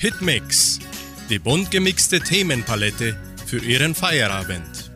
[0.00, 0.78] Hitmix,
[1.28, 4.90] die bunt gemixte Themenpalette für Ihren Feierabend.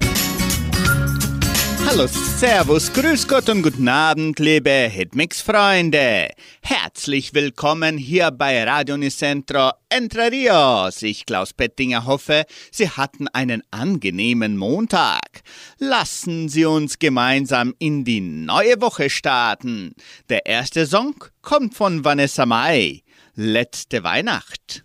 [1.84, 6.30] Hallo, Servus, Grüß Gott und guten Abend, liebe Hitmix-Freunde.
[6.62, 11.02] Herzlich willkommen hier bei Radio Nicentro Entre Rios.
[11.02, 15.42] Ich, Klaus Pettinger, hoffe, Sie hatten einen angenehmen Montag.
[15.76, 19.94] Lassen Sie uns gemeinsam in die neue Woche starten.
[20.30, 23.03] Der erste Song kommt von Vanessa Mai.
[23.36, 24.84] Letzte Weihnacht.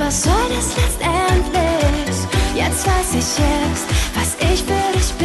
[0.09, 2.17] was soll das letztendlich?
[2.55, 5.18] Jetzt weiß ich jetzt, was ich für dich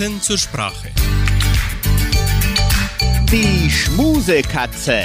[0.00, 0.88] Fakten zur Sprache.
[3.30, 4.98] Die Schmusekatze.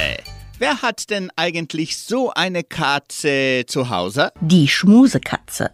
[0.57, 4.31] Wer hat denn eigentlich so eine Katze zu Hause?
[4.39, 5.71] Die Schmusekatze.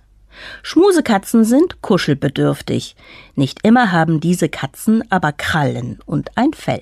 [0.64, 2.96] Schmusekatzen sind kuschelbedürftig.
[3.36, 6.82] Nicht immer haben diese Katzen aber Krallen und ein Fell.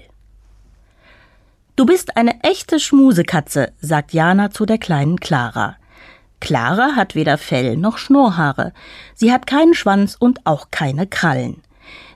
[1.76, 5.76] Du bist eine echte Schmusekatze, sagt Jana zu der kleinen Clara.
[6.40, 8.72] Clara hat weder Fell noch Schnurrhaare.
[9.14, 11.62] Sie hat keinen Schwanz und auch keine Krallen.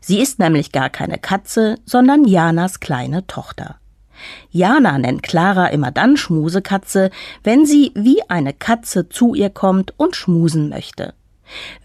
[0.06, 3.78] Sie ist nämlich gar keine Katze, sondern Janas kleine Tochter.
[4.52, 7.10] Jana nennt Clara immer dann Schmusekatze,
[7.42, 11.14] wenn sie wie eine Katze zu ihr kommt und schmusen möchte.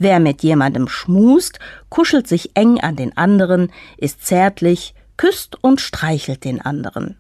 [0.01, 1.61] Wer mit jemandem schmust,
[1.91, 7.19] kuschelt sich eng an den anderen, ist zärtlich, küsst und streichelt den anderen.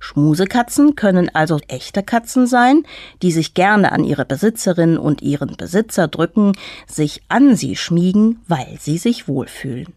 [0.00, 2.82] Schmusekatzen können also echte Katzen sein,
[3.22, 6.54] die sich gerne an ihre Besitzerin und ihren Besitzer drücken,
[6.88, 9.94] sich an sie schmiegen, weil sie sich wohlfühlen.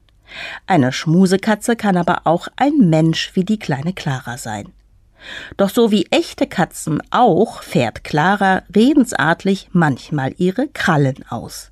[0.68, 4.72] Eine Schmusekatze kann aber auch ein Mensch wie die kleine Clara sein.
[5.58, 11.72] Doch so wie echte Katzen auch fährt Clara redensartlich manchmal ihre Krallen aus.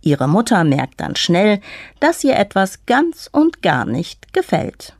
[0.00, 1.60] Ihre Mutter merkt dann schnell,
[2.00, 4.94] dass ihr etwas ganz und gar nicht gefällt.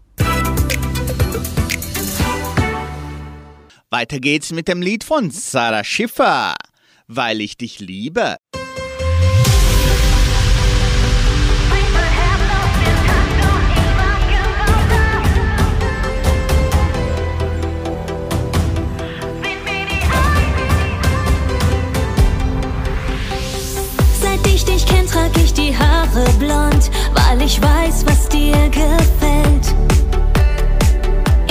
[3.90, 6.54] Weiter geht's mit dem Lied von Sarah Schiffer,
[7.06, 8.36] Weil ich dich liebe.
[25.78, 29.74] Haare blond, weil ich weiß, was dir gefällt.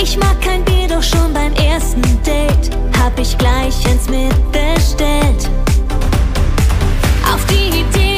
[0.00, 5.50] Ich mag kein Bier, doch schon beim ersten Date hab ich gleich eins mitbestellt.
[7.32, 8.17] Auf die Idee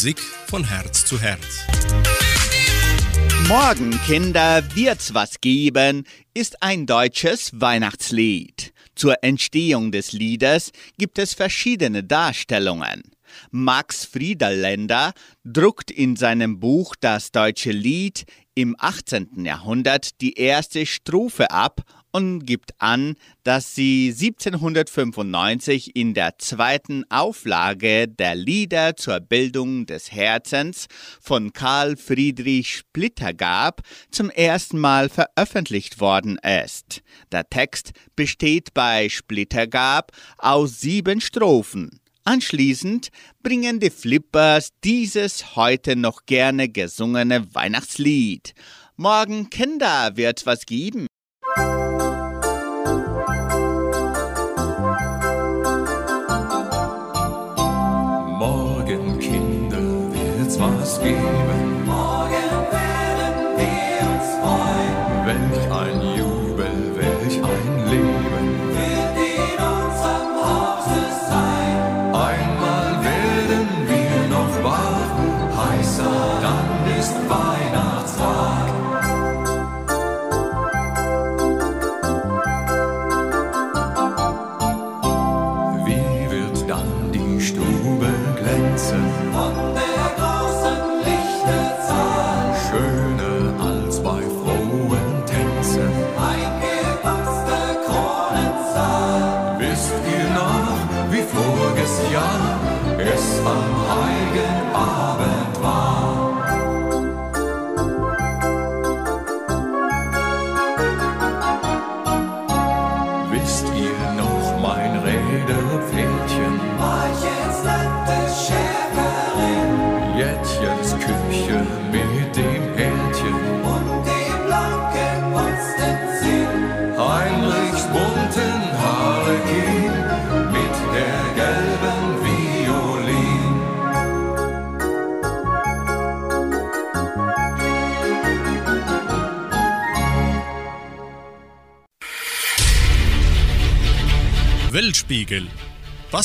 [0.00, 1.66] Musik von Herz zu Herz.
[3.48, 8.72] Morgen, Kinder, wird's was geben, ist ein deutsches Weihnachtslied.
[8.94, 13.02] Zur Entstehung des Liedes gibt es verschiedene Darstellungen.
[13.50, 15.12] Max Friederländer
[15.44, 19.44] druckt in seinem Buch Das deutsche Lied im 18.
[19.44, 23.14] Jahrhundert die erste Strophe ab und gibt an,
[23.44, 30.86] dass sie 1795 in der zweiten Auflage der Lieder zur Bildung des Herzens
[31.20, 37.02] von Karl Friedrich Splittergab zum ersten Mal veröffentlicht worden ist.
[37.32, 42.00] Der Text besteht bei Splittergab aus sieben Strophen.
[42.24, 43.08] Anschließend
[43.42, 48.54] bringen die Flippers dieses heute noch gerne gesungene Weihnachtslied.
[48.96, 51.06] Morgen, Kinder, wird was geben.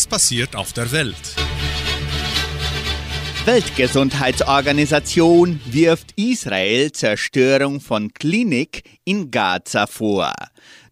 [0.07, 1.35] Passiert auf der Welt?
[3.45, 10.33] Weltgesundheitsorganisation wirft Israel Zerstörung von Klinik in Gaza vor.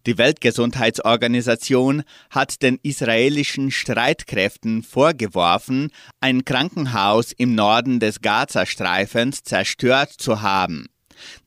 [0.06, 5.90] Die Weltgesundheitsorganisation hat den israelischen Streitkräften vorgeworfen,
[6.20, 10.88] ein Krankenhaus im Norden des Gazastreifens zerstört zu haben.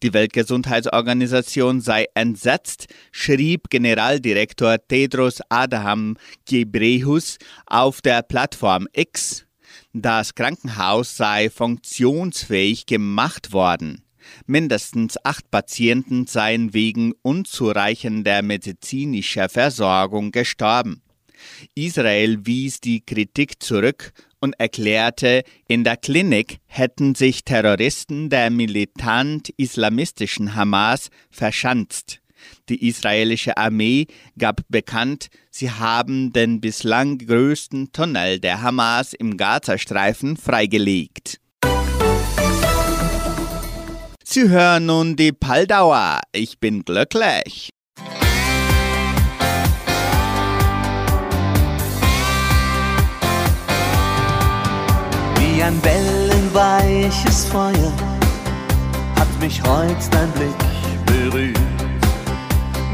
[0.04, 9.46] Die Weltgesundheitsorganisation sei entsetzt, schrieb Generaldirektor Tedros Adhanom Ghebreyesus auf der Plattform X.
[9.94, 14.04] Das Krankenhaus sei funktionsfähig gemacht worden.
[14.46, 21.02] Mindestens acht Patienten seien wegen unzureichender medizinischer Versorgung gestorben.
[21.76, 30.56] Israel wies die Kritik zurück und erklärte, in der Klinik hätten sich Terroristen der militant-islamistischen
[30.56, 32.22] Hamas verschanzt.
[32.70, 34.06] Die israelische Armee
[34.38, 41.40] gab bekannt, sie haben den bislang größten Tunnel der Hamas im Gazastreifen freigelegt.
[44.24, 46.20] Sie hören nun die Paldauer.
[46.34, 47.70] Ich bin glücklich.
[55.58, 57.92] Wie ein wellenweiches Feuer
[59.18, 60.54] hat mich heut dein Blick
[61.08, 61.58] berührt.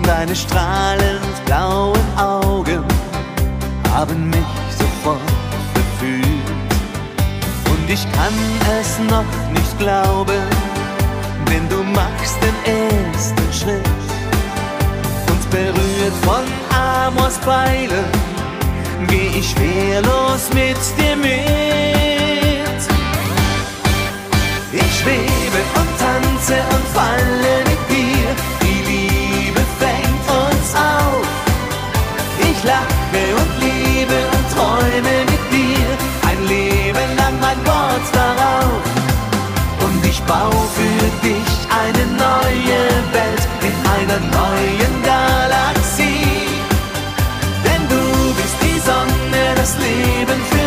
[0.01, 2.85] Deine strahlend blauen Augen
[3.91, 5.19] haben mich sofort
[5.73, 6.23] gefühlt.
[7.69, 8.33] Und ich kann
[8.79, 10.41] es noch nicht glauben,
[11.49, 14.03] denn du machst den ersten Schritt.
[15.27, 16.45] Und berührt von
[16.79, 18.05] Amors Pfeilen
[19.09, 22.12] geh ich wehrlos mit dir mit.
[24.75, 28.27] Ich schwebe und tanze und falle mit dir.
[28.63, 31.27] Die Liebe fängt uns auf.
[32.39, 35.89] Ich lache und liebe und träume mit dir.
[36.27, 36.39] Ein
[37.39, 38.81] mein Wort darauf.
[39.85, 41.53] Und ich baue für dich
[41.83, 42.79] eine neue
[43.13, 46.49] Welt in einer neuen Galaxie.
[47.63, 48.03] Denn du
[48.39, 50.62] bist die Sonne, das Leben für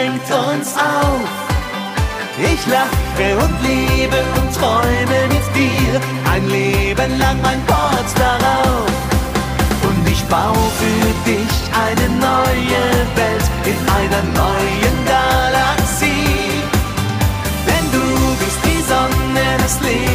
[0.00, 1.28] fängt uns auf.
[2.38, 5.92] Ich lache und liebe und träume mit dir.
[6.32, 8.90] Ein Leben lang mein Wort darauf.
[9.88, 11.54] Und ich baue für dich
[11.86, 12.82] eine neue
[13.20, 16.62] Welt in einer neuen Galaxie.
[17.66, 18.06] Denn du
[18.40, 20.09] bist die Sonne, das Leben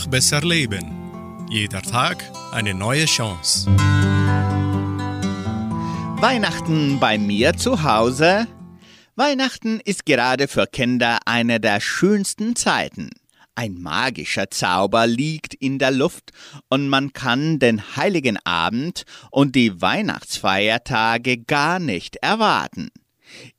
[0.00, 1.46] Einfach besser leben.
[1.50, 3.66] Jeder Tag eine neue Chance.
[6.16, 8.46] Weihnachten bei mir zu Hause?
[9.14, 13.10] Weihnachten ist gerade für Kinder eine der schönsten Zeiten.
[13.54, 16.30] Ein magischer Zauber liegt in der Luft
[16.70, 22.88] und man kann den heiligen Abend und die Weihnachtsfeiertage gar nicht erwarten.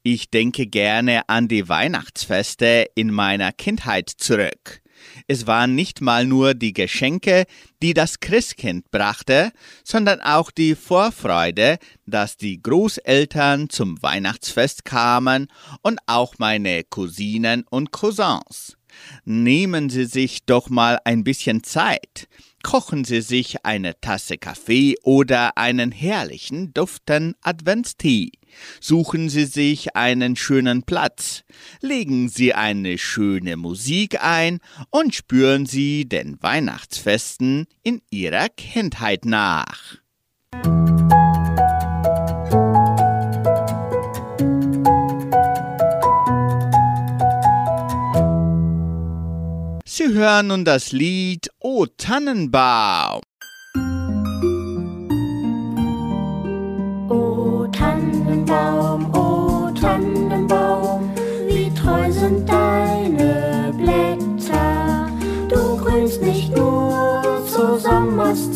[0.02, 4.81] Ich denke gerne an die Weihnachtsfeste in meiner Kindheit zurück.
[5.28, 7.46] Es waren nicht mal nur die Geschenke,
[7.82, 9.52] die das Christkind brachte,
[9.84, 15.48] sondern auch die Vorfreude, dass die Großeltern zum Weihnachtsfest kamen
[15.82, 18.78] und auch meine Cousinen und Cousins.
[19.24, 22.28] Nehmen Sie sich doch mal ein bisschen Zeit.
[22.64, 28.32] Kochen Sie sich eine Tasse Kaffee oder einen herrlichen, duften Adventstee.
[28.80, 31.44] Suchen Sie sich einen schönen Platz.
[31.82, 34.60] Legen Sie eine schöne Musik ein
[34.90, 39.98] und spüren Sie den Weihnachtsfesten in Ihrer Kindheit nach.
[49.86, 53.22] Sie hören nun das Lied O Tannenbaum.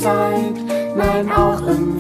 [0.06, 1.95] Sommerszeit, nein auch im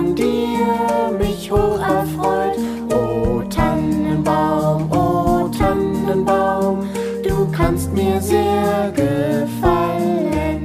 [0.00, 2.56] von dir mich hoch erfreut.
[2.90, 6.88] O Tannenbaum, o Tannenbaum,
[7.22, 10.62] du kannst mir sehr gefallen.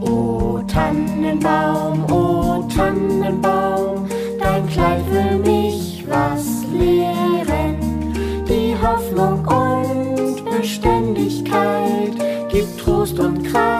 [0.00, 4.06] O Tannenbaum, o Tannenbaum,
[4.38, 7.76] dein Kleid will mich was lehren.
[8.48, 12.14] Die Hoffnung und Beständigkeit
[12.50, 13.71] gibt Trost und Kraft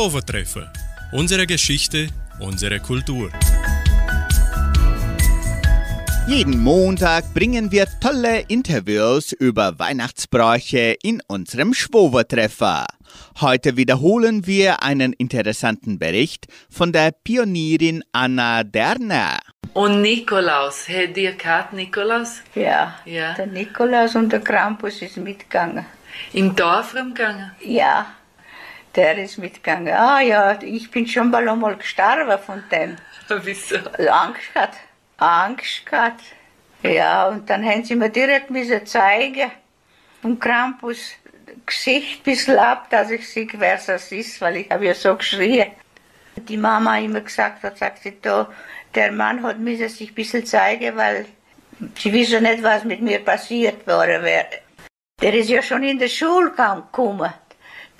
[0.00, 0.72] Schwovertreffer.
[1.12, 2.08] Unsere Geschichte,
[2.38, 3.28] unsere Kultur.
[6.26, 12.86] Jeden Montag bringen wir tolle Interviews über Weihnachtsbräuche in unserem Schwovertreffer.
[13.42, 19.38] Heute wiederholen wir einen interessanten Bericht von der Pionierin Anna Derner.
[19.74, 22.40] Und Nikolaus, hättet ihr gehabt, Nikolaus?
[22.54, 23.34] Ja, Ja.
[23.34, 25.84] der Nikolaus und der Krampus ist mitgegangen.
[26.32, 27.50] Im Dorf rumgegangen?
[27.62, 28.06] Ja,
[28.94, 29.92] der ist mitgegangen.
[29.94, 32.96] Ah ja, ich bin schon mal einmal gestorben von dem.
[33.44, 33.76] Wieso?
[34.10, 34.76] Angst gehabt.
[35.18, 36.22] Angst gehabt.
[36.82, 39.50] Ja, und dann haben sie mir direkt müssen zeigen.
[40.22, 41.14] Und Krampus
[41.66, 45.72] Gesicht bisschen ab, dass ich sehe, wer das ist, weil ich habe ja so geschrien.
[46.36, 48.48] Die Mama immer gesagt hat, sagt sie, da,
[48.94, 51.26] der Mann hat müssen sich ein bisschen zeigen, weil
[51.98, 54.46] sie wissen nicht, was mit mir passiert worden wäre.
[55.20, 57.32] Der ist ja schon in der Schule gekommen,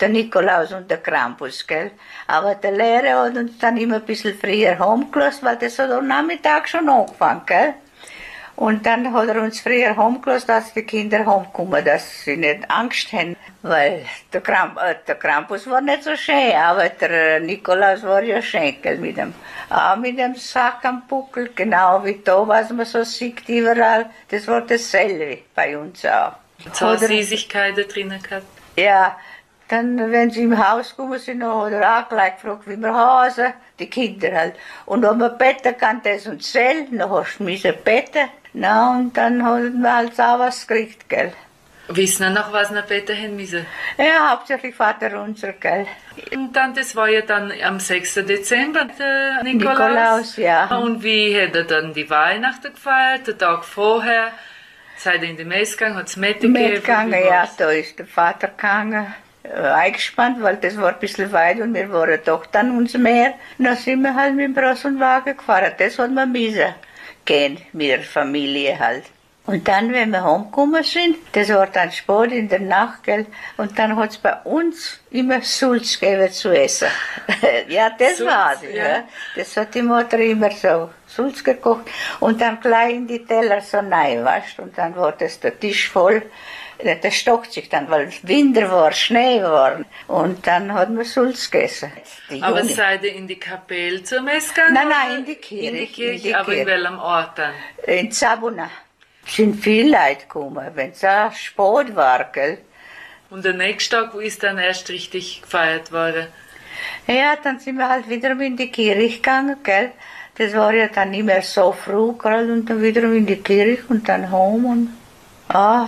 [0.01, 1.91] der Nikolaus und der Krampus, gell.
[2.27, 6.07] Aber der Lehrer hat uns dann immer ein bisschen früher heimgelassen, weil das hat am
[6.07, 7.73] Nachmittag schon angefangen, gell.
[8.55, 13.11] Und dann hat er uns früher heimgelassen, dass die Kinder heimkommen, dass sie nicht Angst
[13.13, 13.35] haben.
[13.63, 18.41] Weil der, Kramp äh, der Krampus war nicht so schön, aber der Nikolaus war ja
[18.41, 19.33] schön, gell, mit dem,
[19.69, 24.07] auch mit dem Sack am Buckel, genau wie da, was man so sieht überall.
[24.29, 26.33] Das war dasselbe bei uns auch.
[26.73, 28.45] So Hat Süßigkeiten drinnen gehabt?
[28.75, 29.17] ja,
[29.71, 33.53] dann, wenn sie im Haus gekommen sind, hat er auch gleich gefragt, wie wir Hase,
[33.79, 34.55] die Kinder halt.
[34.85, 38.29] Und ob man betten kann, das und Zell, dann hast du müssen betten.
[38.53, 41.31] Na, und dann hat man halt auch was gekriegt, gell.
[41.87, 43.65] Wissen ihr noch, was ihr beten haben müssen?
[43.97, 45.87] Ja, hauptsächlich Vater unser, gell.
[46.33, 48.15] Und dann, das war ja dann am 6.
[48.15, 49.77] Dezember, der Nikolaus.
[49.77, 50.77] Nikolaus, ja.
[50.77, 54.31] Und wie hat er dann die Weihnachten gefeiert, den Tag vorher?
[54.97, 56.53] Seid ihr in die Messe gegangen, hat es Mette gegeben?
[56.53, 59.13] Mitgegangen, Wie ja, da ist der Vater gegangen.
[59.43, 63.33] Äh, eingespannt, weil das war ein bisschen weit und wir waren doch dann uns mehr.
[63.57, 65.71] Dann sind wir halt mit dem Rosenwagen gefahren.
[65.77, 66.73] Das hat man müssen
[67.25, 69.03] gehen mit der Familie halt.
[69.47, 73.25] Und dann, wenn wir heimgekommen sind, das war dann spät in der Nacht, gell,
[73.57, 76.87] und dann hat's bei uns immer Sulz gegeben zu essen.
[77.67, 78.69] ja, das Sulz, war's, ja.
[78.69, 79.03] ja.
[79.35, 83.79] Das hat die Mutter immer so Sulz gekocht und dann gleich in die Teller so
[83.79, 86.21] rein, weißt Und dann war das der Tisch voll.
[87.01, 89.81] Das stockt sich dann, weil es Winter war, Schnee war.
[90.07, 91.91] Und dann hat man Sulz gegessen.
[92.41, 94.73] Aber seid ihr in die Kapelle zur Messe gegangen?
[94.73, 96.81] Nein, nein, in die Kirche, In die in Kirche, die aber in Kirche.
[96.83, 97.53] welchem Ort dann?
[97.87, 98.69] in Zabuna
[99.25, 102.57] sind viele Leute gekommen, wenn es auch spät war, gell.
[103.29, 106.27] Und der nächste Tag, wo ist dann erst richtig gefeiert worden?
[107.07, 109.91] Ja, dann sind wir halt wiederum in die Kirche gegangen, gell.
[110.37, 113.83] Das war ja dann nicht mehr so früh, gell, und dann wiederum in die Kirche
[113.89, 114.97] und dann heim und,
[115.49, 115.87] ah,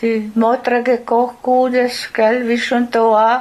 [0.00, 3.40] die Mutter gekocht Gutes, gell, wie schon da auch,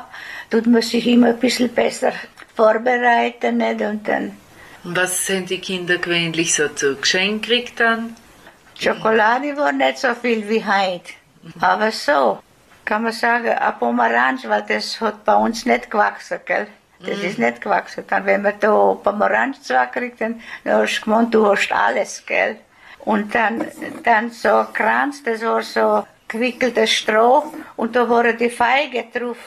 [0.49, 2.11] tut man sich immer ein bisschen besser
[2.55, 4.37] vorbereiten, nicht, und dann
[4.83, 8.15] Und was sind die Kinder gewöhnlich so zu Geschenk gekriegt dann?
[8.77, 11.11] Schokolade war nicht so viel wie heute.
[11.59, 12.39] Aber so,
[12.85, 16.67] kann man sagen, ein Pomeranz, weil das hat bei uns nicht gewachsen, gell?
[17.05, 18.03] Das ist nicht gewachsen.
[18.07, 19.57] Dann, wenn man da Pomeranz
[19.93, 22.57] kriegt, dann, dann hast du gemeint, du hast alles, gell?
[23.05, 23.65] Und dann,
[24.03, 29.37] dann so ein Kranz, das war so gewickeltes Stroh und da waren die Feige drauf,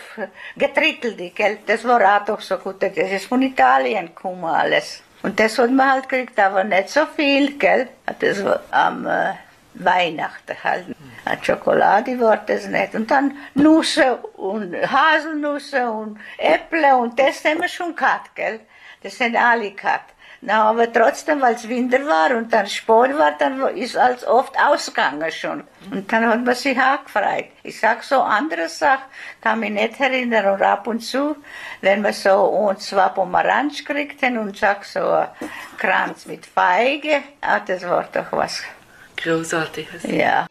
[0.57, 1.59] getrittelt, gell?
[1.66, 2.83] Das war auch doch so gut.
[2.83, 5.03] Das ist von Italien gekommen alles.
[5.23, 7.88] Und das hat man halt gekriegt, aber nicht so viel, gell?
[8.18, 9.33] Das war am äh,
[9.75, 10.87] Weihnachten halt.
[11.25, 12.95] An Schokolade war das nicht.
[12.95, 18.61] Und dann Nüsse und Haselnüsse und Äpfel und das haben wir schon gehabt, gell?
[19.03, 20.12] Das sind alle gehabt.
[20.44, 24.52] Na, aber trotzdem, weil es Winter war und dann spät war, dann ist alles oft
[24.59, 25.62] ausgegangen schon.
[25.92, 27.46] Und dann hat man sich auch gefreut.
[27.62, 29.05] Ich sag so andere Sachen,
[29.40, 30.55] kann mich nicht erinnern.
[30.55, 31.37] Und ab und zu,
[31.81, 35.28] wenn wir so uns zwei Pomeranz kriegten und sag so ein
[35.78, 38.62] Kranz mit Feige, ah, das war doch was.
[39.18, 40.02] Großartiges.
[40.09, 40.48] Ja.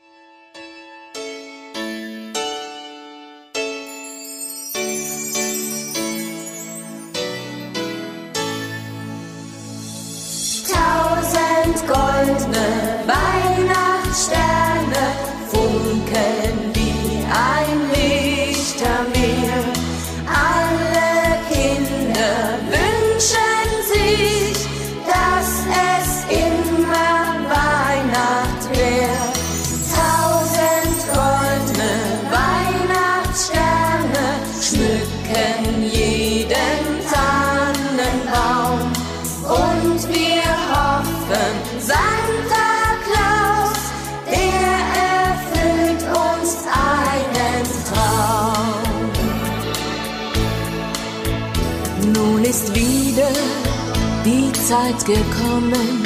[54.71, 56.01] Zeit gekommen,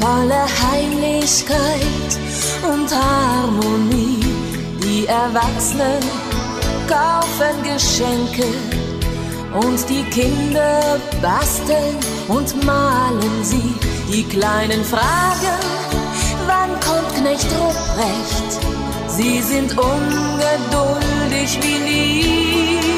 [0.00, 2.10] voller Heiligkeit
[2.64, 4.18] und Harmonie.
[4.82, 6.02] Die Erwachsenen
[6.88, 8.48] kaufen Geschenke
[9.64, 13.72] und die Kinder basteln und malen sie.
[14.12, 15.60] Die Kleinen fragen,
[16.48, 18.58] wann kommt Knecht Ruprecht?
[19.06, 22.97] Sie sind ungeduldig wie nie.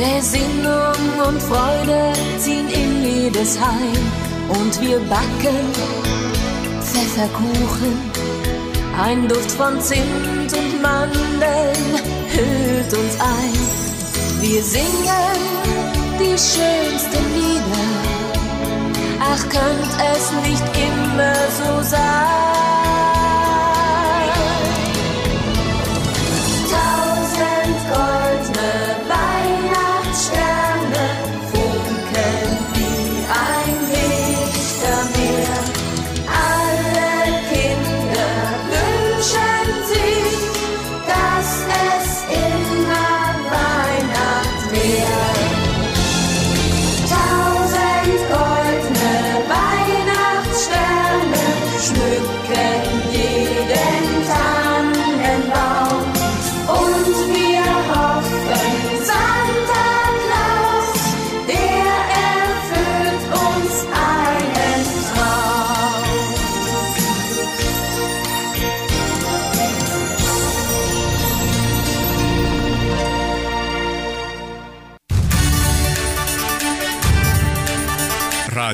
[0.00, 4.02] Besinnung und Freude ziehen in jedes Heim.
[4.48, 5.60] Und wir backen
[6.80, 8.10] Pfefferkuchen.
[8.98, 11.84] Ein Duft von Zimt und Mandeln
[12.32, 14.40] hüllt uns ein.
[14.40, 15.38] Wir singen
[16.18, 17.86] die schönsten Lieder.
[19.20, 22.79] Ach, könnt es nicht immer so sein.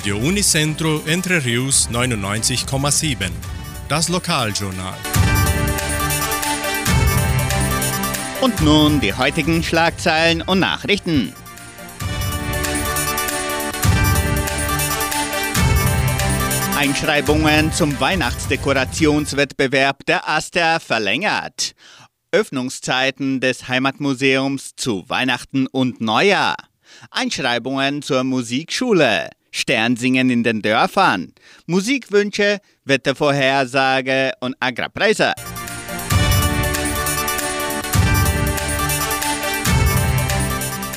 [0.07, 3.29] Radio Unicentro Entre Rius 99,7.
[3.89, 4.95] Das Lokaljournal.
[8.41, 11.35] Und nun die heutigen Schlagzeilen und Nachrichten.
[16.77, 21.73] Einschreibungen zum Weihnachtsdekorationswettbewerb der Aster verlängert.
[22.31, 26.55] Öffnungszeiten des Heimatmuseums zu Weihnachten und Neujahr.
[27.11, 29.31] Einschreibungen zur Musikschule.
[29.57, 31.33] Sternsingen in den Dörfern.
[31.67, 35.33] Musikwünsche, Wettervorhersage und Agrarpreise.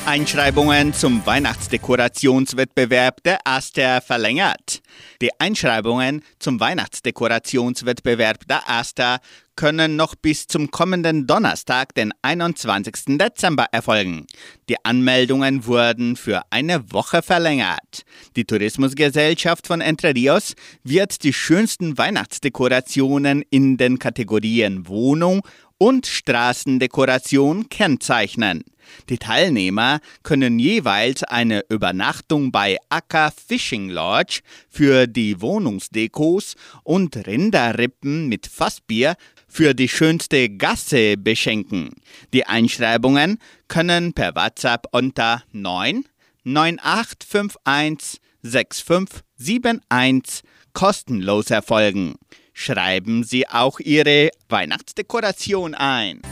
[0.04, 4.82] Einschreibungen zum Weihnachtsdekorationswettbewerb der Aster verlängert.
[5.22, 9.20] Die Einschreibungen zum Weihnachtsdekorationswettbewerb der Aster
[9.60, 13.18] können noch bis zum kommenden Donnerstag, den 21.
[13.18, 14.26] Dezember erfolgen.
[14.70, 18.06] Die Anmeldungen wurden für eine Woche verlängert.
[18.36, 25.42] Die Tourismusgesellschaft von Entre Rios wird die schönsten Weihnachtsdekorationen in den Kategorien Wohnung
[25.76, 28.64] und Straßendekoration kennzeichnen.
[29.08, 38.28] Die Teilnehmer können jeweils eine Übernachtung bei Acker Fishing Lodge für die Wohnungsdekos und Rinderrippen
[38.28, 39.16] mit Fassbier
[39.50, 41.90] für die schönste Gasse beschenken.
[42.32, 46.04] Die Einschreibungen können per WhatsApp unter 9
[46.44, 52.14] 9851 6571 kostenlos erfolgen.
[52.54, 56.22] Schreiben Sie auch Ihre Weihnachtsdekoration ein.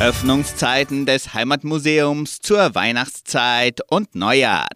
[0.00, 4.68] Öffnungszeiten des Heimatmuseums zur Weihnachtszeit und Neujahr.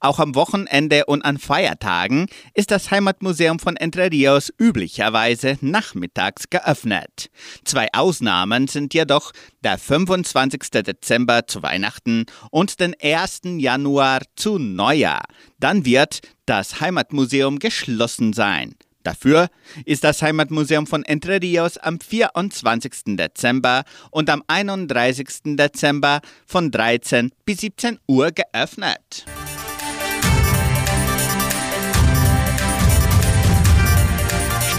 [0.00, 7.30] Auch am Wochenende und an Feiertagen ist das Heimatmuseum von Entre Rios üblicherweise nachmittags geöffnet.
[7.64, 10.70] Zwei Ausnahmen sind jedoch der 25.
[10.70, 13.40] Dezember zu Weihnachten und den 1.
[13.58, 15.24] Januar zu Neujahr.
[15.58, 18.74] Dann wird das Heimatmuseum geschlossen sein.
[19.08, 19.48] Dafür
[19.86, 23.16] ist das Heimatmuseum von Entre Rios am 24.
[23.16, 25.56] Dezember und am 31.
[25.56, 29.24] Dezember von 13 bis 17 Uhr geöffnet.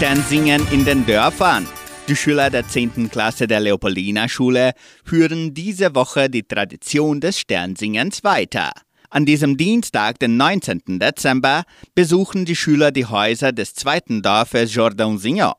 [0.00, 1.68] Sternsingen in den Dörfern.
[2.08, 3.10] Die Schüler der 10.
[3.10, 4.72] Klasse der Leopoldina-Schule
[5.04, 8.72] führen diese Woche die Tradition des Sternsingens weiter.
[9.10, 10.98] An diesem Dienstag, den 19.
[10.98, 15.52] Dezember, besuchen die Schüler die Häuser des zweiten Dorfes Jordan-Signon.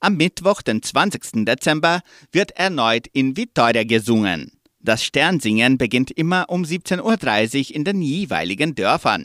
[0.00, 1.44] Am Mittwoch, den 20.
[1.46, 2.00] Dezember,
[2.32, 4.58] wird erneut in Vitoria gesungen.
[4.80, 9.24] Das Sternsingen beginnt immer um 17.30 Uhr in den jeweiligen Dörfern.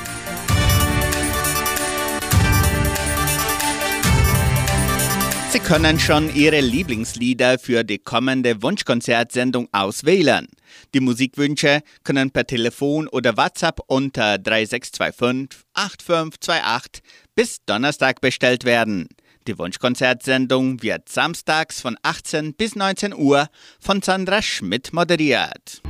[5.51, 10.47] Sie können schon Ihre Lieblingslieder für die kommende Wunschkonzertsendung auswählen.
[10.93, 17.03] Die Musikwünsche können per Telefon oder WhatsApp unter 3625 8528
[17.35, 19.09] bis Donnerstag bestellt werden.
[19.45, 25.81] Die Wunschkonzertsendung wird samstags von 18 bis 19 Uhr von Sandra Schmidt moderiert.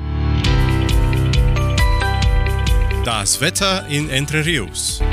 [3.06, 5.04] Das Wetter in Entre Rios.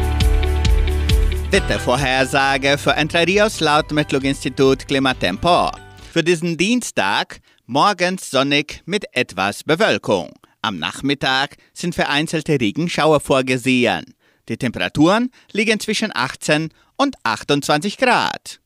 [1.51, 5.71] Wettervorhersage für Entre Rios laut Metlog-Institut Klimatempo.
[6.13, 10.31] Für diesen Dienstag morgens sonnig mit etwas Bewölkung.
[10.61, 14.15] Am Nachmittag sind vereinzelte Regenschauer vorgesehen.
[14.51, 18.61] Die Temperaturen liegen zwischen 18 und 28 Grad.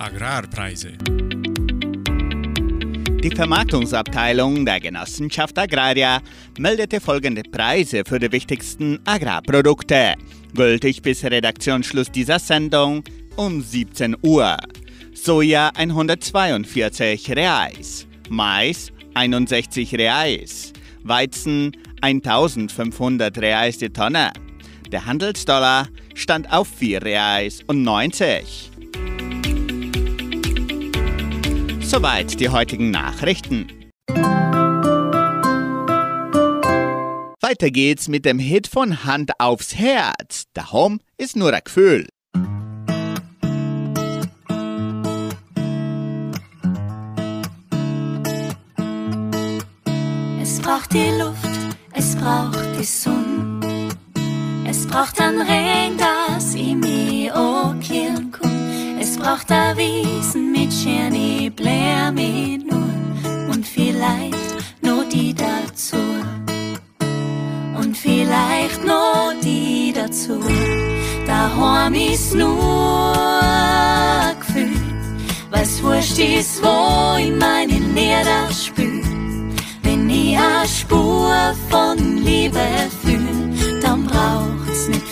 [0.00, 0.98] Agrarpreise.
[3.22, 6.20] Die Vermarktungsabteilung der Genossenschaft Agraria
[6.58, 10.14] meldete folgende Preise für die wichtigsten Agrarprodukte,
[10.56, 13.04] gültig bis Redaktionsschluss dieser Sendung
[13.36, 14.56] um 17 Uhr.
[15.14, 20.72] Soja 142 Reais, Mais 61 Reais,
[21.04, 24.32] Weizen 1500 Reais die Tonne.
[24.90, 28.71] Der Handelsdollar stand auf 4 Reais und 90.
[31.92, 33.66] Soweit die heutigen Nachrichten.
[37.42, 40.44] Weiter geht's mit dem Hit von Hand aufs Herz.
[40.56, 42.08] Der Home ist nur ein Gefühl.
[50.40, 53.90] Es braucht die Luft, es braucht die Sonne.
[54.66, 58.61] Es braucht ein Regen, das ich mich okkieren kann.
[59.04, 65.96] Es braucht ein Wiesen mit schöne Blär mit nur und vielleicht nur die dazu.
[67.76, 70.38] Und vielleicht nur die dazu.
[71.26, 74.80] Daheim ist nur ein Gefühl,
[75.50, 79.02] was wurscht ist, wo ich meine Lieder spül.
[79.82, 85.11] Wenn ich eine Spur von Liebe fühl, dann braucht's nicht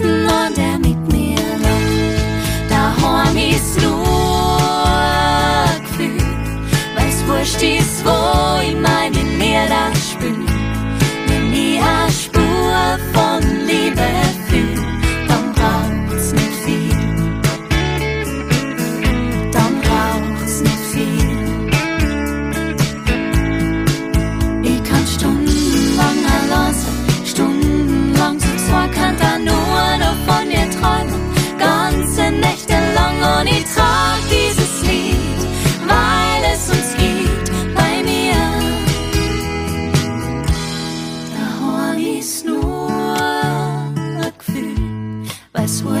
[0.00, 2.68] am besten nur der mit mir lacht.
[2.68, 4.56] Daheim ist nur
[5.82, 6.18] Gefühl,
[6.96, 10.44] weil's wurscht ist, wo ich meine Lieder spül.
[11.26, 14.08] Wenn ich eine Spur von Liebe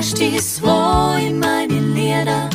[0.00, 2.49] wurscht ist, wo ich meine Lieder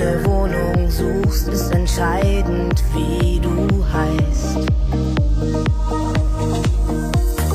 [0.00, 4.56] eine Wohnung suchst, ist entscheidend, wie du heißt.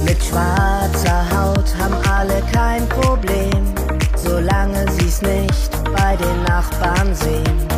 [0.04, 3.74] Mit schwarzer Haut haben alle kein Problem,
[4.16, 7.75] solange sie's nicht bei den Nachbarn sehen.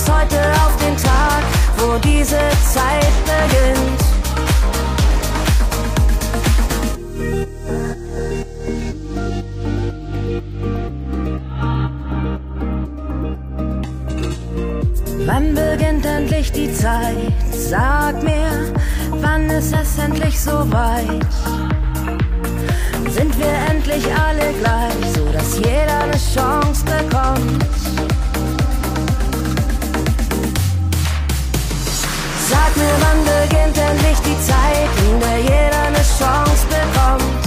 [0.00, 1.42] Bis heute auf den Tag,
[1.76, 2.38] wo diese
[2.72, 4.00] Zeit beginnt.
[15.26, 17.16] Wann beginnt endlich die Zeit?
[17.52, 18.72] Sag mir,
[19.20, 21.26] wann ist es endlich so weit?
[23.10, 27.69] Sind wir endlich alle gleich, so dass jeder eine Chance bekommt?
[32.80, 37.42] Mir, wann beginnt endlich die Zeit, in der jeder eine Chance bekommt?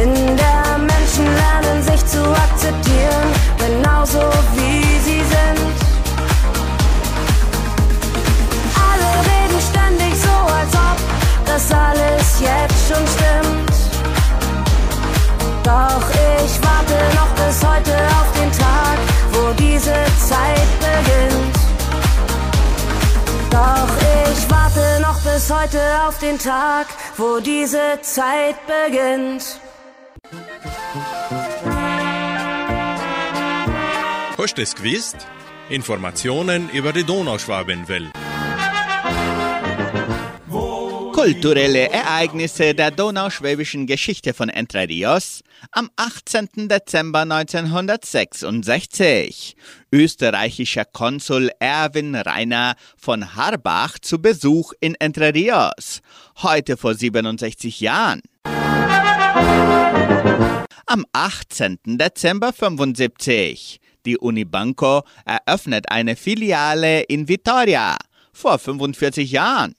[0.00, 3.28] In der Menschen lernen sich zu akzeptieren,
[3.58, 4.22] genauso
[4.54, 5.60] wie sie sind.
[8.88, 10.98] Alle reden ständig so, als ob
[11.46, 13.70] das alles jetzt schon stimmt.
[15.64, 16.06] Doch
[16.44, 18.98] ich warte noch bis heute auf den Tag,
[19.32, 19.94] wo diese
[20.28, 21.59] Zeit beginnt.
[25.34, 29.60] Bis heute auf den Tag, wo diese Zeit beginnt.
[34.38, 35.16] Hast du es gewusst?
[35.68, 38.10] Informationen über die Donauschwabenwelle.
[41.20, 46.66] Kulturelle Ereignisse der donauschwäbischen Geschichte von Entre Rios am 18.
[46.66, 49.54] Dezember 1966.
[49.92, 56.00] Österreichischer Konsul Erwin Rainer von Harbach zu Besuch in Entre Rios.
[56.38, 58.22] Heute vor 67 Jahren.
[60.86, 61.80] Am 18.
[61.84, 63.78] Dezember 75.
[64.06, 67.98] Die Unibanco eröffnet eine Filiale in Vitoria.
[68.32, 69.74] Vor 45 Jahren.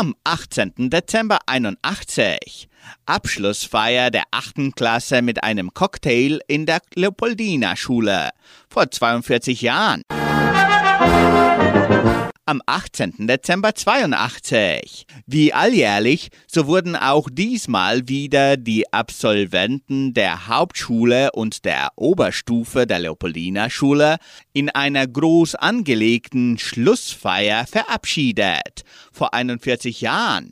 [0.00, 0.88] Am 18.
[0.88, 2.70] Dezember 81.
[3.04, 4.74] Abschlussfeier der 8.
[4.74, 8.30] Klasse mit einem Cocktail in der Leopoldina Schule.
[8.70, 10.00] Vor 42 Jahren.
[12.50, 13.28] Am 18.
[13.28, 15.06] Dezember 82.
[15.24, 22.98] Wie alljährlich, so wurden auch diesmal wieder die Absolventen der Hauptschule und der Oberstufe der
[22.98, 24.16] Leopoldina Schule
[24.52, 28.82] in einer groß angelegten Schlussfeier verabschiedet.
[29.12, 30.50] Vor 41 Jahren.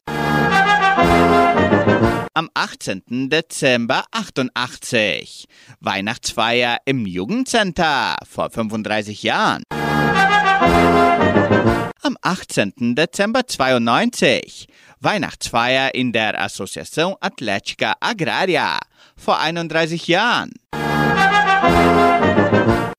[2.33, 3.29] Am 18.
[3.29, 5.49] Dezember 88.
[5.81, 9.65] Weihnachtsfeier im Jugendcenter vor 35 Jahren.
[12.01, 12.95] Am 18.
[12.95, 14.69] Dezember 92.
[15.01, 18.79] Weihnachtsfeier in der Associação Atlética Agraria
[19.17, 20.53] vor 31 Jahren.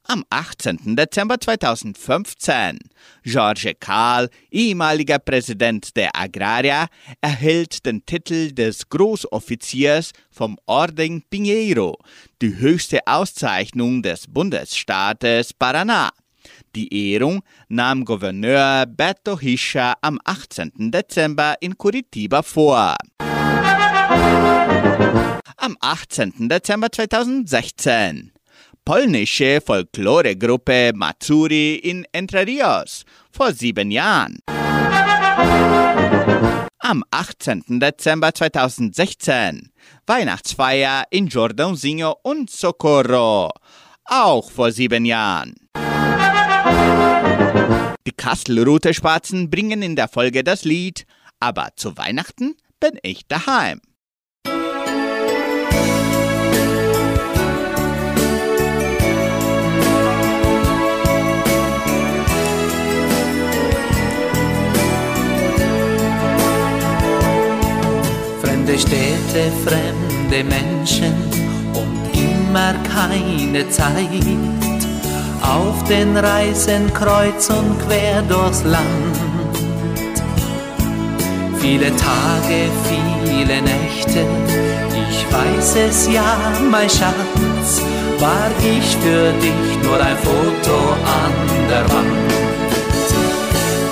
[0.03, 0.97] Am 18.
[0.97, 2.79] Dezember 2015.
[3.23, 6.87] George Kahl, ehemaliger Präsident der Agraria,
[7.21, 11.97] erhält den Titel des Großoffiziers vom Orden Pinheiro,
[12.41, 16.09] die höchste Auszeichnung des Bundesstaates Paraná.
[16.75, 20.91] Die Ehrung nahm Gouverneur Beto Hischa am 18.
[20.91, 22.95] Dezember in Curitiba vor.
[25.57, 26.47] Am 18.
[26.47, 28.31] Dezember 2016
[28.85, 34.39] polnische Folkloregruppe Matsuri in Entre Rios vor sieben Jahren.
[36.79, 37.79] Am 18.
[37.79, 39.71] Dezember 2016
[40.07, 43.51] Weihnachtsfeier in Jordãozinho und Socorro,
[44.05, 45.53] auch vor sieben Jahren.
[48.09, 51.05] Die Kastelruther Spatzen bringen in der Folge das Lied
[51.39, 53.81] Aber zu Weihnachten bin ich daheim.
[68.41, 71.13] Fremde Städte, fremde Menschen
[71.75, 74.68] und immer keine Zeit.
[75.41, 79.17] Auf den Reisen kreuz und quer durchs Land.
[81.59, 84.25] Viele Tage, viele Nächte,
[85.09, 86.37] ich weiß es ja,
[86.71, 87.81] mein Schatz,
[88.19, 90.77] war ich für dich nur ein Foto
[91.21, 91.33] an
[91.69, 92.29] der Wand.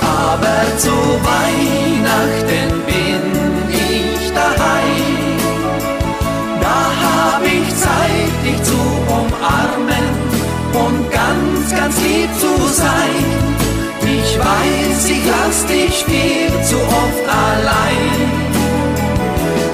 [0.03, 0.91] Aber zu
[1.31, 3.23] Weihnachten bin
[3.69, 5.37] ich daheim,
[6.61, 8.77] da hab ich Zeit, dich zu
[9.07, 10.16] umarmen
[10.85, 13.25] und ganz, ganz lieb zu sein.
[14.01, 18.31] Ich weiß, ich lass dich viel zu oft allein,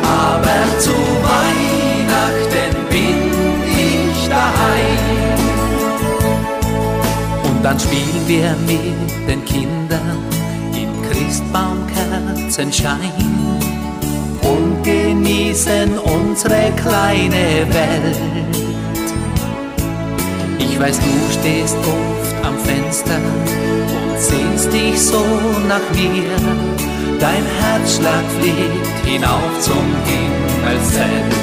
[0.01, 0.95] aber zu
[1.31, 3.31] Weihnachten bin
[3.67, 5.37] ich daheim.
[7.43, 10.17] Und dann spielen wir mit den Kindern
[10.73, 12.97] im Christbaumkerzenschein
[14.41, 18.17] und genießen unsere kleine Welt.
[20.65, 25.23] Ich weiß, du stehst oft am Fenster und sehnst dich so
[25.67, 26.37] nach mir.
[27.19, 31.33] Dein Herzschlag fliegt hinauf zum Himmelszelt.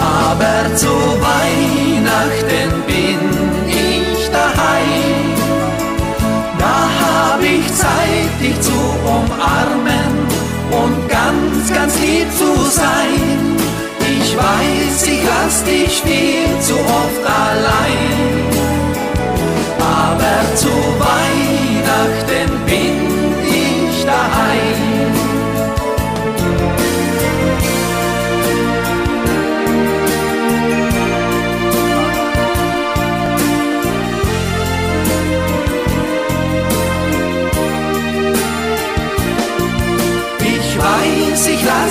[0.00, 0.94] Aber zu
[1.30, 3.20] Weihnachten bin
[3.68, 5.34] ich daheim.
[6.58, 10.14] Da hab ich Zeit, dich zu umarmen
[10.70, 13.67] und ganz, ganz lieb zu sein.
[14.30, 18.44] Ich weiß, ich lass dich viel zu oft allein.
[19.80, 20.68] Aber zu
[21.08, 22.87] Weihnachten bin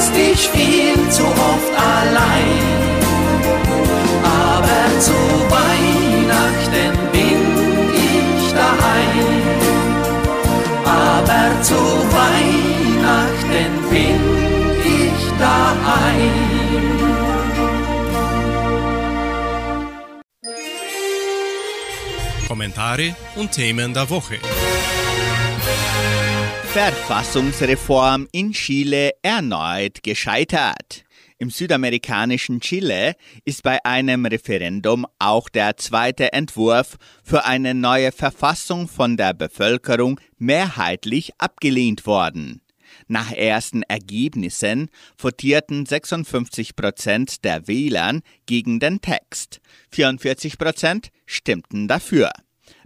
[0.07, 2.87] lass dich viel zu oft allein.
[4.23, 5.13] Aber zu
[5.49, 7.39] Weihnachten bin
[7.93, 9.27] ich daheim.
[10.85, 11.75] Aber zu
[12.21, 14.19] Weihnachten bin
[14.83, 16.67] ich daheim.
[22.47, 24.39] Kommentare und Themen der Woche.
[26.78, 31.05] Verfassungsreform in Chile erneut gescheitert.
[31.39, 33.15] Im südamerikanischen Chile
[33.45, 40.19] ist bei einem Referendum auch der zweite Entwurf für eine neue Verfassung von der Bevölkerung
[40.38, 42.61] mehrheitlich abgelehnt worden.
[43.07, 49.61] Nach ersten Ergebnissen votierten 56 Prozent der Wählern gegen den Text.
[49.93, 52.30] 44 Prozent stimmten dafür.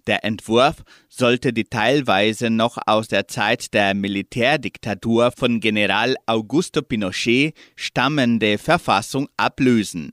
[0.08, 7.54] Der Entwurf sollte die teilweise noch aus der Zeit der Militärdiktatur von General Augusto Pinochet
[7.76, 10.12] stammende Verfassung ablösen.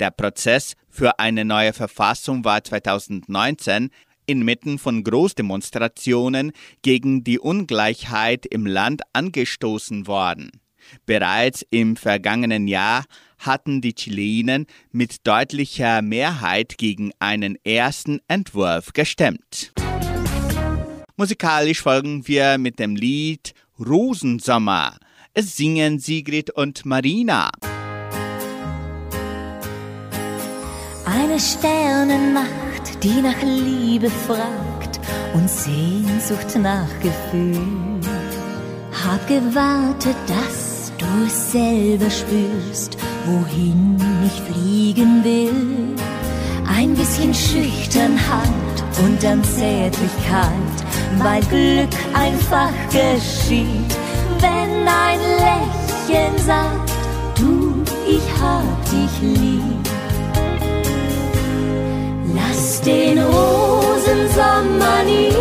[0.00, 3.90] Der Prozess für eine neue Verfassung war 2019
[4.26, 10.50] inmitten von Großdemonstrationen gegen die Ungleichheit im Land angestoßen worden.
[11.06, 13.04] Bereits im vergangenen Jahr
[13.46, 19.72] hatten die Chilenen mit deutlicher Mehrheit gegen einen ersten Entwurf gestimmt.
[21.16, 24.96] Musikalisch folgen wir mit dem Lied Rosensommer.
[25.32, 27.50] Es singen Sigrid und Marina.
[31.04, 35.00] Eine Sternennacht, die nach Liebe fragt
[35.34, 38.00] und Sehnsucht nach Gefühl.
[39.04, 40.73] Hab gewartet, dass
[41.04, 42.96] du es selber spürst,
[43.26, 43.96] wohin
[44.26, 45.94] ich fliegen will.
[46.66, 50.76] ein bisschen Schüchternheit und dann Zärtlichkeit,
[51.18, 53.92] weil Glück einfach geschieht,
[54.40, 56.90] wenn ein Lächeln sagt,
[57.36, 59.62] du, ich hab dich lieb.
[62.34, 65.32] Lass den Rosensommer nie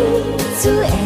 [0.60, 1.03] zu Ende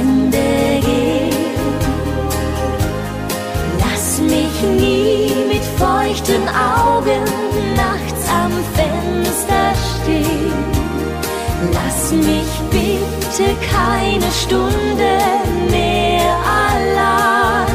[6.18, 7.24] feuchten Augen
[7.76, 10.54] nachts am Fenster stehen.
[11.74, 15.20] Lass mich bitte keine Stunde
[15.70, 17.68] mehr allein.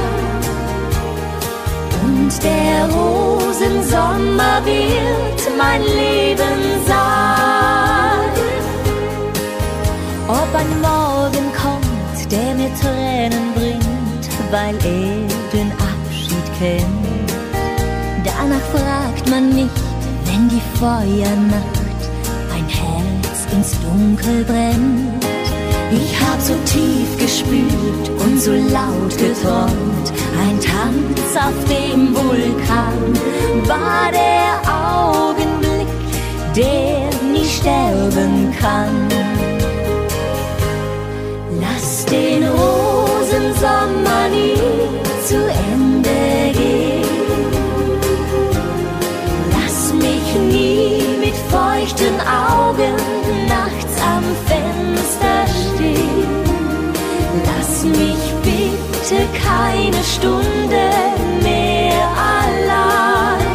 [2.05, 8.31] Und der Rosensommer wird mein Leben sein.
[10.29, 17.02] Ob ein Morgen kommt, der mir Tränen bringt, weil er den Abschied kennt.
[19.33, 19.71] Man nicht,
[20.27, 22.03] wenn die Feuernacht
[22.55, 25.25] ein Herz ins Dunkel brennt.
[25.91, 30.13] Ich hab so tief gespürt und so laut geträumt.
[30.39, 33.15] Ein Tanz auf dem Vulkan
[33.67, 35.89] war der Augenblick,
[36.55, 39.09] der nie sterben kann.
[41.59, 44.59] Lass den Rosensommer nie
[45.27, 45.82] zu Ende
[59.03, 60.91] bitte keine Stunde
[61.43, 63.47] mehr allein.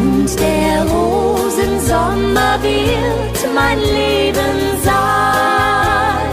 [0.00, 6.30] Und der Rosensommer wird mein Leben sein.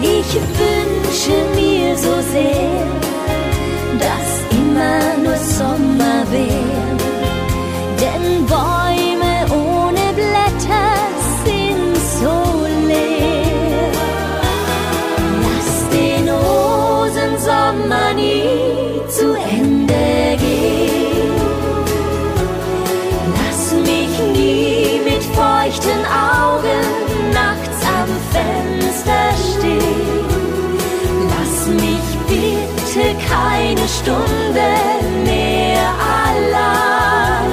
[0.00, 2.85] Ich wünsche mir so sehr,
[33.86, 34.68] keine Stunde
[35.24, 35.88] mehr
[36.26, 37.52] allein.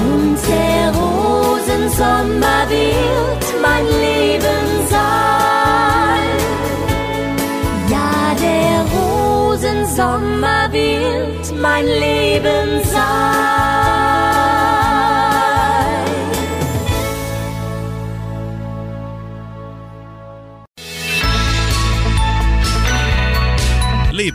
[0.00, 6.28] Und der Rosensommer wird mein Leben sein.
[7.88, 13.57] Ja, der Rosensommer wird mein Leben sein.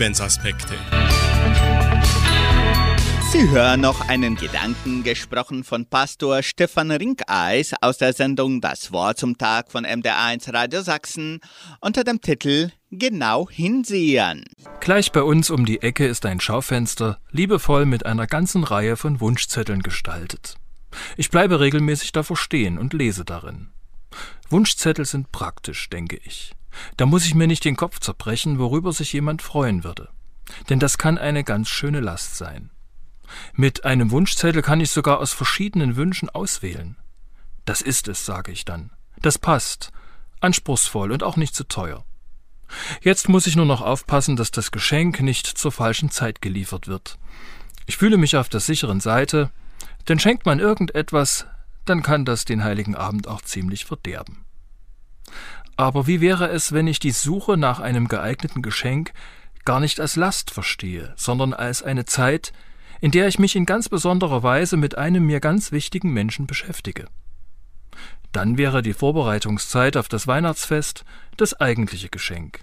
[0.03, 0.73] Lebensaspekte.
[3.31, 9.17] Sie hören noch einen Gedanken gesprochen von Pastor Stefan Rinkeis aus der Sendung Das Wort
[9.17, 11.39] zum Tag von MDR1 Radio Sachsen
[11.79, 14.43] unter dem Titel Genau hinsehen.
[14.81, 19.21] Gleich bei uns um die Ecke ist ein Schaufenster, liebevoll mit einer ganzen Reihe von
[19.21, 20.55] Wunschzetteln gestaltet.
[21.15, 23.69] Ich bleibe regelmäßig davor stehen und lese darin.
[24.49, 26.53] Wunschzettel sind praktisch, denke ich.
[26.97, 30.09] Da muss ich mir nicht den Kopf zerbrechen, worüber sich jemand freuen würde.
[30.69, 32.69] Denn das kann eine ganz schöne Last sein.
[33.53, 36.97] Mit einem Wunschzettel kann ich sogar aus verschiedenen Wünschen auswählen.
[37.65, 38.91] Das ist es, sage ich dann.
[39.21, 39.91] Das passt.
[40.41, 42.03] Anspruchsvoll und auch nicht zu teuer.
[43.01, 47.17] Jetzt muss ich nur noch aufpassen, dass das Geschenk nicht zur falschen Zeit geliefert wird.
[47.85, 49.51] Ich fühle mich auf der sicheren Seite,
[50.07, 51.45] denn schenkt man irgendetwas,
[51.85, 54.45] dann kann das den heiligen Abend auch ziemlich verderben.
[55.75, 59.11] Aber wie wäre es, wenn ich die Suche nach einem geeigneten Geschenk
[59.65, 62.53] gar nicht als Last verstehe, sondern als eine Zeit,
[63.01, 67.07] in der ich mich in ganz besonderer Weise mit einem mir ganz wichtigen Menschen beschäftige.
[68.31, 71.05] Dann wäre die Vorbereitungszeit auf das Weihnachtsfest
[71.37, 72.61] das eigentliche Geschenk.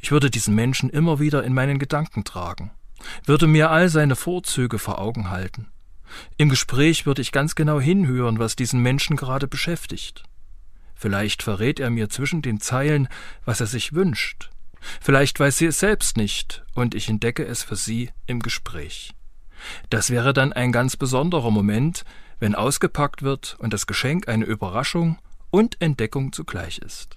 [0.00, 2.70] Ich würde diesen Menschen immer wieder in meinen Gedanken tragen,
[3.24, 5.68] würde mir all seine Vorzüge vor Augen halten.
[6.36, 10.24] Im Gespräch würde ich ganz genau hinhören, was diesen Menschen gerade beschäftigt.
[10.94, 13.08] Vielleicht verrät er mir zwischen den Zeilen,
[13.44, 14.50] was er sich wünscht.
[15.00, 19.14] Vielleicht weiß sie es selbst nicht, und ich entdecke es für sie im Gespräch.
[19.90, 22.04] Das wäre dann ein ganz besonderer Moment,
[22.38, 25.18] wenn ausgepackt wird und das Geschenk eine Überraschung
[25.50, 27.16] und Entdeckung zugleich ist.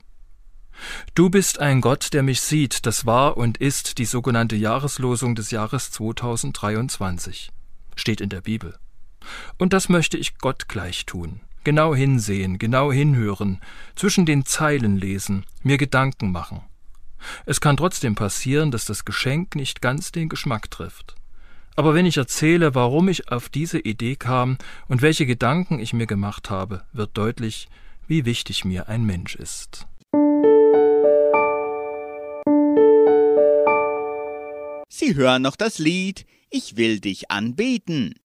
[1.15, 5.51] Du bist ein Gott, der mich sieht, das war und ist die sogenannte Jahreslosung des
[5.51, 7.51] Jahres 2023.
[7.95, 8.77] Steht in der Bibel.
[9.57, 11.41] Und das möchte ich Gott gleich tun.
[11.67, 13.59] Genau hinsehen, genau hinhören,
[13.93, 16.61] zwischen den Zeilen lesen, mir Gedanken machen.
[17.45, 21.15] Es kann trotzdem passieren, dass das Geschenk nicht ganz den Geschmack trifft.
[21.75, 24.57] Aber wenn ich erzähle, warum ich auf diese Idee kam
[24.87, 27.67] und welche Gedanken ich mir gemacht habe, wird deutlich,
[28.07, 29.87] wie wichtig mir ein Mensch ist.
[34.87, 38.15] Sie hören noch das Lied Ich will dich anbeten.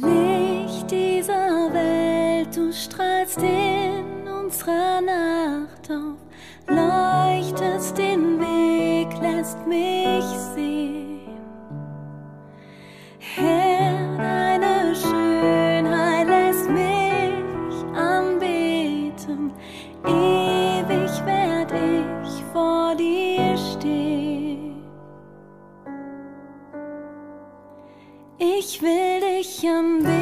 [0.00, 6.16] Licht dieser Welt, du strahlst in unserer Nacht auf,
[6.66, 10.24] leuchtest den Weg, lässt mich
[10.54, 11.20] sehen.
[13.18, 19.52] Herr, deine Schönheit lässt mich anbeten,
[20.06, 24.82] ewig werd ich vor dir stehen.
[28.38, 29.11] Ich will
[29.62, 30.21] can be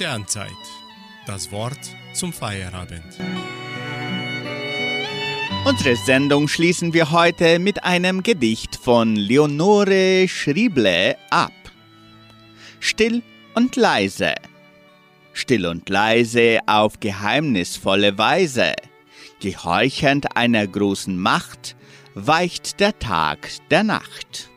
[0.00, 0.48] Sternzeit.
[1.26, 1.78] Das Wort
[2.14, 3.18] zum Feierabend.
[5.66, 11.52] Unsere Sendung schließen wir heute mit einem Gedicht von Leonore Schrieble ab.
[12.78, 13.22] Still
[13.54, 14.36] und leise.
[15.34, 18.72] Still und leise auf geheimnisvolle Weise,
[19.40, 21.76] gehorchend einer großen Macht,
[22.14, 24.48] weicht der Tag der Nacht.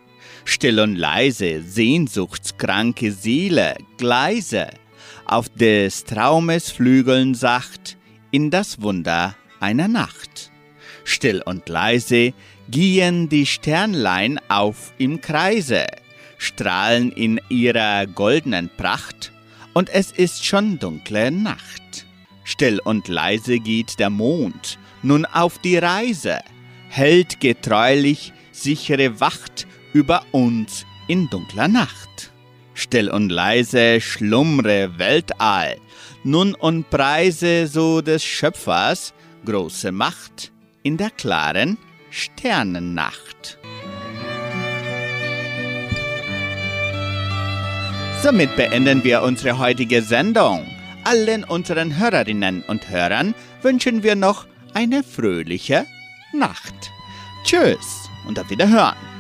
[0.46, 4.70] Still und leise, sehnsuchtskranke Seele, Gleise,
[5.34, 7.98] auf des Traumes Flügeln sacht,
[8.30, 10.52] in das Wunder einer Nacht.
[11.06, 12.34] Still und leise
[12.70, 15.88] gehen die Sternlein auf im Kreise,
[16.38, 19.32] strahlen in ihrer goldenen Pracht,
[19.74, 22.06] und es ist schon dunkle Nacht.
[22.44, 26.42] Still und leise geht der Mond nun auf die Reise,
[26.90, 32.33] hält getreulich sichere Wacht über uns in dunkler Nacht.
[32.74, 35.78] Still und leise schlummre Weltall,
[36.24, 39.14] nun und preise so des Schöpfers
[39.46, 40.52] große Macht
[40.84, 41.78] in der klaren
[42.10, 43.58] Sternennacht.
[48.22, 50.66] Somit beenden wir unsere heutige Sendung.
[51.04, 55.86] Allen unseren Hörerinnen und Hörern wünschen wir noch eine fröhliche
[56.32, 56.92] Nacht.
[57.44, 59.13] Tschüss und auf Wiederhören.